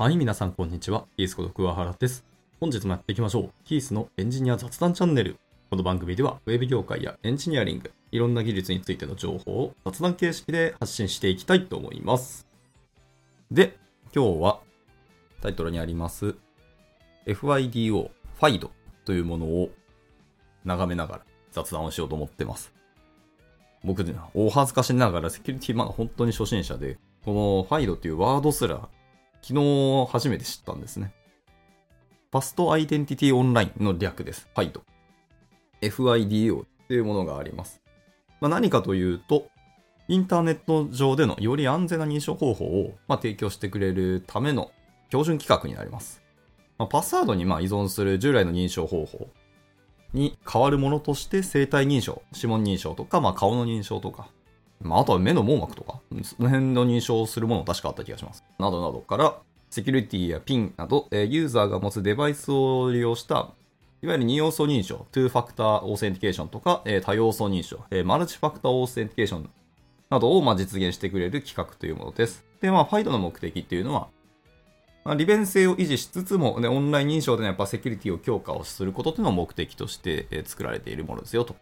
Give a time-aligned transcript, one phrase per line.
[0.00, 1.06] はい、皆さんこんにちは。
[1.16, 2.24] キースこと桑原です。
[2.60, 3.50] 本日もやっていきましょう。
[3.64, 5.38] キースのエンジニア雑談チャンネル。
[5.70, 12.46] この番組では、ウェブ業界やエンジニアリング、いろんな技術についての情報を雑談形式で発信していきたいと思います。
[13.50, 13.76] で、
[14.14, 14.60] 今日は
[15.42, 16.36] タイトルにあります、
[17.26, 18.70] FIDO、FIDO
[19.04, 19.70] というものを
[20.64, 22.72] 眺めながら雑談をしようと思ってます。
[23.82, 28.88] 僕、大恥ずかしながらセキュリティまだ本当に初心者で、この FIDO っていうワードすら
[29.42, 31.12] 昨日初めて知ったんですね。
[32.30, 34.48] ファストアイデンティティオンラインの略です。
[34.54, 34.82] FIDO。
[35.80, 37.80] FIDO っていうものがあります。
[38.40, 39.48] まあ、何かというと、
[40.08, 44.70] インターネット上でのより安全な認証方法を、まあ、提供してくれるための
[45.08, 46.22] 標準規格になります。
[46.78, 49.28] まあ、パスワードにまあ依存する従来の認証方法
[50.14, 54.28] に変わるものとして生体認証、指紋認証とか、まあ、顔の認証とか、
[54.80, 58.44] まあ、あとは目の網膜とか、その辺の認証するもの確かあった気がします。
[58.58, 59.36] などなどから、
[59.70, 63.50] セキュリティやピンなど、えーユーザーが持つデバイスを利用した、
[64.02, 69.50] いわゆる二要素認証、2ファクターオーセンティケーションとか、えー多要素認証、えーマルチファクターオーセンティケーション
[70.10, 72.44] などをまあ実現してくれる企画というものです。
[72.60, 74.08] で、まあ、FIDO の目的っていうのは、
[75.04, 81.56] まあ、利便性を維持しつつも、ね、オンライン認証でのやっぱセキュリティを強化をすることっていうのを目的として、えー作られているものですよと。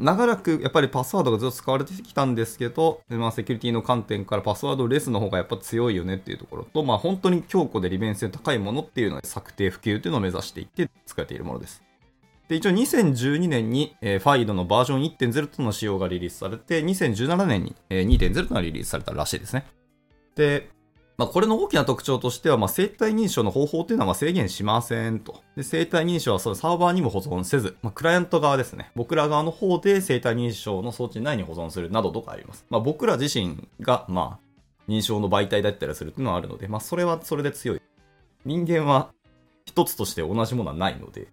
[0.00, 11.82] 長らくやっぱりパスワードがずっと使われてきたんですけど、まあ、セキュリティの観点からパスワードレスの方がやっぱ強いよねっていうところと、まあ、本当に強固で利便性高いものっていうので策定普及っていうのを目指していって作られているものです。
[12.48, 19.64] で一応2012年に、えー、FIDO のバージョン1.0との仕様がリリースされて、2017年に、えー2.0とのがリリースされたらしいですね。
[20.34, 20.68] で、
[21.16, 25.42] まあ、これの大きな特徴としては、まあ、生体認証の方法というのは制限しませんと。
[25.56, 28.90] で生体認証はそのサーバーにも保存せず、まあ、クライアント側ですね。
[28.96, 32.66] 僕ら側の方で生体認証の装置内に保存するなどとかあります。
[32.68, 37.82] まあ、僕ら自身が、まあ、認証の媒体だったりするっていうのはあるので、まあ、それはそれで強い。
[38.44, 39.10] 人間は
[39.66, 41.28] 一つとして同じものはないので、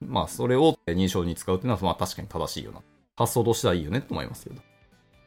[0.00, 2.80] まあ、それを認証に使うっていうのは、まあ、確かに正しいよな。
[3.16, 4.62] 発想としてはいいよねと思いますけど。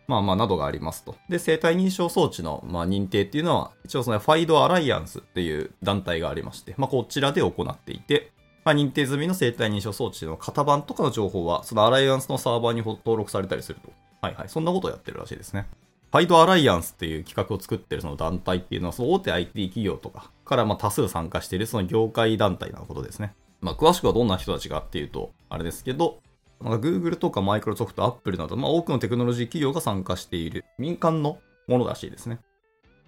[0.10, 1.16] まあまあ、などがありますと。
[1.30, 8.32] で、生体認証装置の、まあ、認定っていうのは、一応その、ファイドアライアンスっていう団体がありまして、まあ、こちらで行っていて、
[8.66, 13.92] まあ、認定済みの生体認証装置の型番とかの情報は、そのアライアンスのサーバーに登録されたりすると。
[14.20, 14.50] はいはい。
[14.50, 15.68] そんなことをやってるらしいですね。
[16.12, 23.36] ファイドアライアンスっていう企画を作ってるその団体っていうのは、その大手 IT 企業とかからま多数参加しているその業界団体なことですね。
[23.62, 26.20] まあ、詳しくはどんな人たちかっていうと、あれですけど、
[26.60, 32.40] まあ Google とか Microsoft、Apple など、まあ、多くのテクノロジー企業が参加している民間のものらしいですね。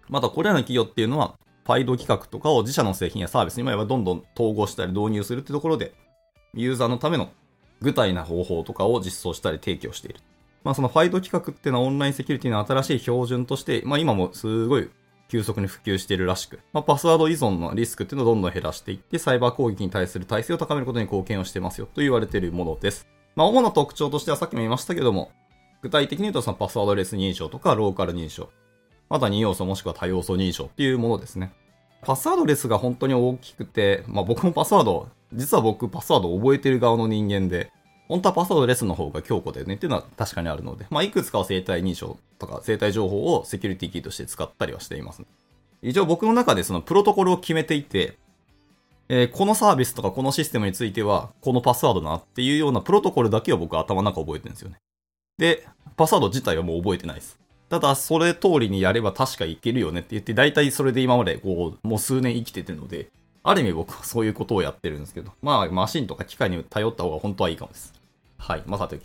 [0.10, 1.36] また、これらの企業っていうのは、
[1.66, 5.94] ファイド企画とかを自社の製品やサービスにもどんどん統合したり導入するってところで、
[6.54, 7.30] ユーザーのための
[7.82, 10.20] 具体な方法とかを実装したり提供している。
[10.64, 14.90] まあ、そのファイド企画っていうのはオンラインセキュリティの新しい標準として、まあ、今もすごい
[15.30, 23.08] 急速に普及しているらしく、まあ、パスワード依存のリスクっていうのをどんどん減らしていって、サイバー攻撃に対する耐性を高めることに貢献をしてますよと言われているものです。
[23.36, 25.32] まあ、主な特徴としてはさっきも言いましたけども、
[25.82, 28.50] 具体的に言うとそのパスワードレス認証とかローカル認証、
[29.10, 31.52] また2要素もしくは多要素認証っていうものですね。
[32.02, 37.72] パスワードレスが本当に大きくて、まあ僕もパスワード、実は僕パスワードを覚えてる側の人間で、
[38.08, 45.24] 本当はパスワードレスの方が強固だよねっていうのは確かにあるので、まあいくつかは生体認証とか生体情報をセキュリティキーとして使ったりはしています。
[45.82, 48.18] 一応僕の中でそのプロトコルを決めていて、
[49.14, 54.78] えーこのサービスとかこのシステムについては、このパスワードなっていうようなプロトコルだけを僕は頭の中覚えてるんですよね。
[55.38, 55.68] で、
[55.98, 57.38] パスワード自体はもう覚えてないです。
[57.68, 63.10] ただ、それ通りにやれば確かいけるよねって言って、大体それで今までこう、もう数年生きててるので、
[63.44, 67.94] ある意味僕はそういうことをやってるんですけど、まあ、マシンとか機械に頼った方が本当はいいかもです。
[68.38, 68.64] はい。
[68.66, 69.02] まあ、さておき。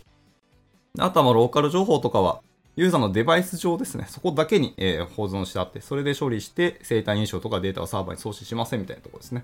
[0.99, 2.39] あとはローカル情報とかは、
[2.77, 9.43] ユーザーのデバイス上ですね、そこだけに、えー保存してあって、それで処理して、生体認証とかデータをサーバーに送信しませんみたいなところですね。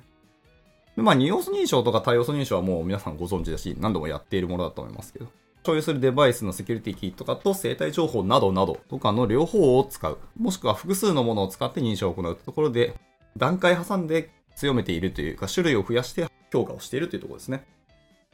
[0.96, 5.28] で、まあ、二要素認証とか多要素認証はもう皆さんご存知だし、何度もやっているものだと思いますけど、
[5.66, 10.18] 所有するデバイスのセキュリティキーとかと生体情報などなどとかの両方を使う。
[10.38, 12.96] もしくは複数のものを使って認証を行うところで、
[13.38, 17.66] 段階挟んで強めているというか、種類を増やして強化をしているというところですね。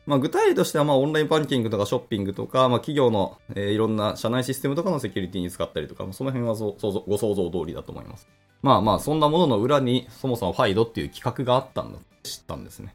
[0.06, 8.28] まあ、具体例としては、まあ、オンラインバンキングとかショッピングとか、まあ、企業の、えーいろんな社内システムとかのセキュリティに使ったりとか、その辺はご想像通りだと思います。
[8.62, 12.94] まあまあ、そんなものの裏に、そもそもファイドっていう企画があったんだ、知ったんですね。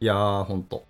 [0.00, 0.84] いやー、ほんと。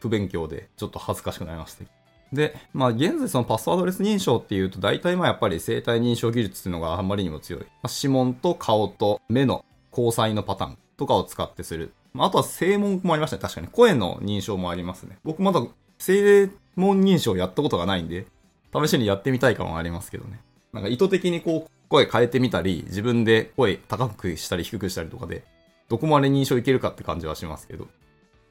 [0.00, 1.84] 不勉強で、ちょっと恥ずかしくなりました。
[2.32, 7.62] で、まあ、現在そのパスワードレス認証っていうと、大体まあやっぱり生体認証技術っていうのがあんまりにも強い。
[7.62, 11.94] まあ、指紋と顔と目の交際のパターンとかを使ってする。
[12.12, 13.42] まあ、あとは声紋もありましたね。
[13.42, 13.68] 確かに。
[13.68, 15.18] 声の認証もありますね。
[15.24, 15.64] 僕まだ
[15.98, 18.26] 声紋認証やったことがないんで、
[18.74, 20.40] 試しにやってみたい感はありますけどね。
[20.72, 25.44] なんか意図的にこう、声変えてみたり、自分で声高くしたり低くしたりとかで、
[25.88, 27.88] どこまで認証いけるかって感じはしますけど。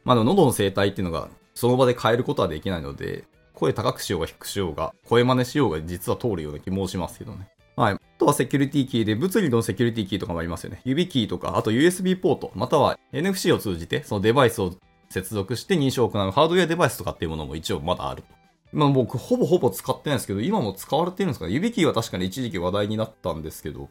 [0.04, 7.48] まあでも喉の生態っていうのがその場で変えることはできないので、声高くしようが低くしようが、声真似しようが実は通るような気もしますけどね。
[7.76, 7.94] はい。
[7.94, 10.82] あとはセキュリティキーで、物理のセキュリティキーとかもありますよね。
[10.84, 14.74] 指キーとか、あと USB ポート、または NFC を通じて、そのデバイスを
[15.10, 18.24] 接続して認証を行うハードウェアデバイスとかっていうものも一応まだある。
[18.74, 21.54] まあ僕ほぼほぼ使ってないですけど、今も使われてるんですかね。
[21.54, 23.90] 指キーは確かに一時期話題になったんですけど、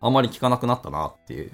[0.00, 1.52] あまり効かなくなったなっていう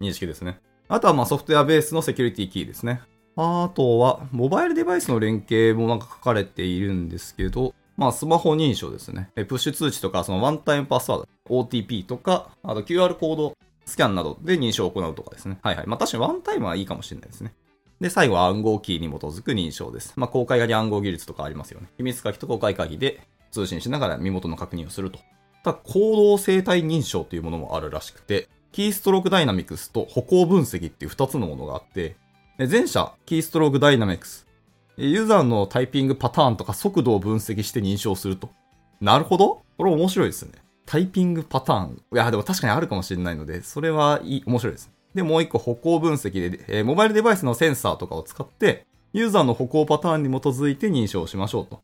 [0.00, 0.60] 認識ですね。
[0.88, 3.00] あとはまあソフトウェアベースのセキュリティキーですね。
[3.36, 9.30] あとは、モバイルデバイスの連携もなんか書かれているんですけど、まあ、スマホ認証ですね。
[9.34, 15.58] プッシュ通知とか、そのワンタイムパスワード、OTP とか、あと QR コードスキャンなどで認証を行うとかですね。
[15.62, 15.86] はいはい。
[15.86, 17.52] まあ、確かにワンタイムはいいかもしれないですね。
[18.00, 20.12] で、最後は暗号キーに基づく認証です。
[20.16, 21.88] まあ、公開鍵暗号技術とかありますよね。
[21.96, 23.20] 秘密鍵と公開鍵で
[23.50, 25.18] 通信しながら身元の確認をすると。
[25.64, 32.16] ただ、行動生態認証というものもあるらしくて、キーストロークダイナミクスと歩行分析っていう2つのものがあって、
[32.58, 34.46] 前者、キーストロークダイナミクス。
[34.98, 38.50] ユーザーのタイピングパターンとか速度を分析して認証すると。
[39.00, 40.52] なるほどこれ面白いですね。
[40.86, 42.02] タイピングパターン。
[42.12, 44.92] いや、でも確かにあるかもしれないので、それはいい、面白いですね。
[45.16, 51.80] で、もう一個歩行分析で、えー、モバイルデバイスのセンサーとかを使って、ユーザーの歩行パターンに基づいて認証しましょうと。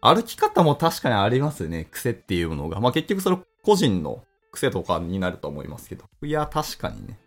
[0.00, 1.86] 歩き方も確かにありますね。
[1.90, 2.80] 癖っていうのが。
[2.80, 6.04] まあ、結局それ個人の癖とかになると思いますけど。
[6.22, 7.18] いや、確かにね。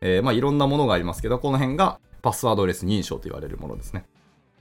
[0.00, 4.06] えー、まあ、いろんなものがありますけど、この辺がパスワードレス認証と言われるものですね。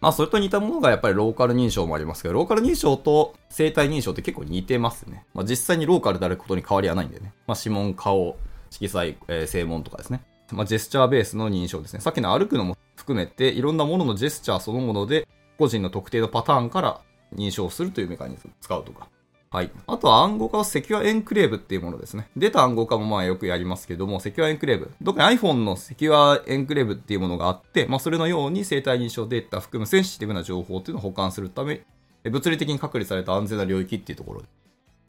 [0.02, 5.26] まあ、それと似たものがやっぱりローカル認証もありますけど、ローカル認証と生体認証って結構似てますね。
[5.34, 7.32] まあ、実際にローカルであることに変わりはないんでね。
[7.48, 8.36] まあ、指紋、顔、
[8.74, 10.22] 色彩、えー、正門とかですね。
[10.52, 12.00] まあ、ジェスチャーベースの認証ですね。
[12.00, 15.28] さっきの歩くのも含めて、いろんなもののジェスチャーそのもので、
[15.58, 17.02] 個人の特定のパターンから
[17.36, 19.08] 認証するというメカニズムを使うとか。
[19.50, 19.72] はい。
[19.86, 22.28] あとは暗号化は Secure Enclave っていうものですね。
[22.36, 24.92] 出た暗号化もまあよくやりますけども、セキュアエンクレーブ。
[25.06, 31.86] 特に iPhone のセキュアエンクレーブっていうものがあって、まあそれのように生体認証データ含むセンシティブな情報っていうのを保管するため、
[32.24, 34.42] 物理的に隔離された安全な領域っていうところ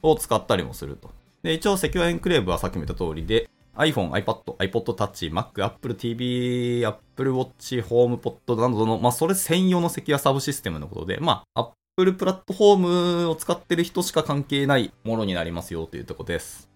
[0.02, 1.10] を使ったりもすると。
[1.42, 12.76] で、一応 Secure Enclave はさっきも言った通りで、iPhone、iPad、iPod Touch、Mac、Apple TV、Apple Watch、HomePod などの、まあ、それ専用のセキュアサブシステムのことで、まあ、Apple プラットフォー
[13.22, 16.70] ムを使ってる人しか関係ないものになりますよというところです。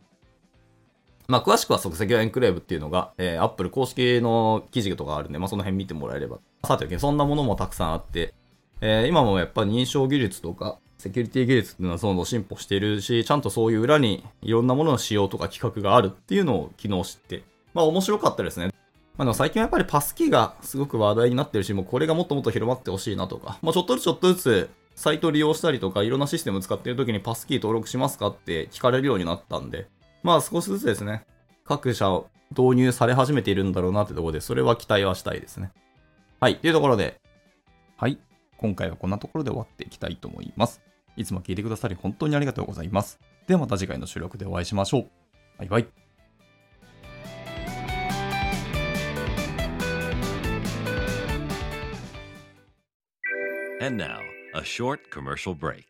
[1.28, 6.38] まあ、詳しくは Secure Enclave っていうのが、えー、Apple 公式の記事とかあるんで、まあ、その辺見てもらえれば。
[6.64, 8.34] さて、そんなものもたくさんあって、
[8.80, 18.66] えー、今もやっぱ認証技術とか、セキュリティ技術っていうのはどんどん進歩しているし、ちゃんとそういう裏にいろんなものの仕様とか規格があるっていうのを昨日知って、まあ面白かったですね。
[19.16, 29.86] まあ、でも最近はやっぱりパスキーがすごく話題になってるし、もうこれがもっともっと広まってほしいなとか、まあちょっとずつちょっとずつサイト利用したりとか、いろんなシステム使ってる時にパスキー登録しますかって聞かれるようになったんで、
[30.24, 31.24] まあ少しずつですね、
[31.64, 35.70] 各社を導入され始めているんだろうなってところで、それは期待はしたいですね。
[36.40, 37.20] はい、というところで、
[37.96, 38.18] はい、
[38.56, 40.80] 今回はこんなところで終わっていきたいと思います。
[41.18, 43.18] いつも聞いてくださり本当にありがとうございます。
[43.48, 45.08] ではまた次回の収録でお会いしましょう。
[45.58, 45.88] バイバイ。
[53.80, 54.18] And now
[54.54, 55.84] A short commercial break.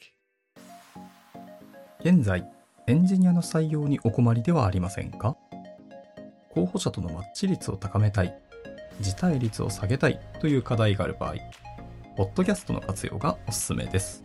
[2.01, 2.45] 現在、
[2.87, 5.37] エンジニアの採用にお困りではありませんか？
[6.51, 8.39] 候補者とのマッチ率を高めたい、
[9.01, 11.35] 辞退率を下げたいという課題がある場合、
[12.17, 14.25] ポッドキャストの活用がおすすめです。